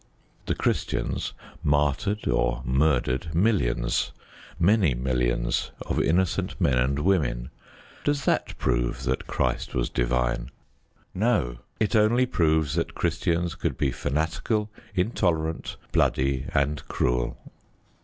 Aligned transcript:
The 0.47 0.55
Christians 0.55 1.33
martyred 1.63 2.27
or 2.27 2.63
murdered 2.65 3.35
millions, 3.35 4.11
many 4.57 4.95
millions, 4.95 5.69
of 5.85 6.01
innocent 6.01 6.59
men 6.59 6.79
and 6.79 6.97
women. 6.97 7.51
Does 8.03 8.25
that 8.25 8.57
prove 8.57 9.03
that 9.03 9.27
Christ 9.27 9.75
was 9.75 9.91
divine? 9.91 10.49
No: 11.13 11.57
it 11.79 11.95
only 11.95 12.25
proves 12.25 12.73
that 12.73 12.95
Christians 12.95 13.53
could 13.53 13.77
be 13.77 13.91
fanatical, 13.91 14.71
intolerant, 14.95 15.77
bloody, 15.91 16.47
and 16.51 16.83
cruel. 16.87 17.37